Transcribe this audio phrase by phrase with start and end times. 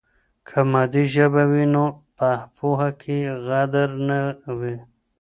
[0.47, 1.85] که مادي ژبه وي نو
[2.17, 4.19] په پوهه کې غدر نه
[4.59, 4.75] وي.